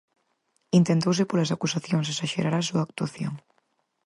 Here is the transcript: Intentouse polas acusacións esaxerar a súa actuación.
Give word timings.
Intentouse 0.79 1.23
polas 1.29 1.53
acusacións 1.55 2.07
esaxerar 2.13 2.55
a 2.57 2.65
súa 2.69 2.85
actuación. 2.87 3.33